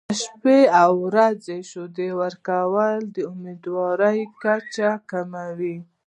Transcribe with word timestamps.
شپه 0.21 0.57
او 0.81 0.91
ورځ 1.07 1.41
شیدې 1.69 2.09
ورکول 2.21 2.97
د 3.15 3.15
امیندوارۍ 3.33 4.19
کچه 4.41 4.89
کموي. 5.09 5.77